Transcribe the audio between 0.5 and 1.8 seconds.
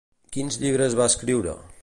llibres va escriure?